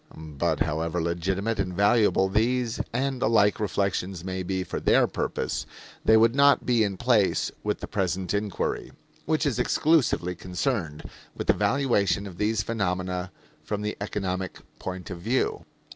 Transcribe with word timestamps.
But, 0.17 0.61
however 0.61 0.99
legitimate 0.99 1.59
and 1.59 1.75
valuable 1.75 2.27
these 2.27 2.81
and 2.91 3.21
the 3.21 3.29
like 3.29 3.59
reflections 3.59 4.23
may 4.23 4.41
be 4.41 4.63
for 4.63 4.79
their 4.79 5.05
purpose, 5.05 5.67
they 6.03 6.17
would 6.17 6.33
not 6.33 6.65
be 6.65 6.83
in 6.83 6.97
place 6.97 7.51
in 7.63 7.73
the 7.79 7.85
present 7.85 8.33
inquiry, 8.33 8.93
which 9.27 9.45
is 9.45 9.59
exclusively 9.59 10.33
concerned 10.33 11.07
with 11.35 11.45
the 11.45 11.53
valuation 11.53 12.25
of 12.25 12.39
these 12.39 12.63
phenomena 12.63 13.31
from 13.63 13.83
the 13.83 13.95
economic 14.01 14.61
point 14.79 15.11
of 15.11 15.19
view. 15.19 15.65